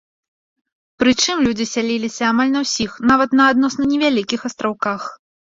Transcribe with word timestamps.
Прычым, 1.03 1.43
людзі 1.49 1.67
сяліліся 1.73 2.23
амаль 2.31 2.51
на 2.55 2.59
ўсіх, 2.65 2.97
нават 3.13 3.37
на 3.41 3.51
адносна 3.55 3.83
невялікіх 3.93 4.49
астраўках. 4.51 5.01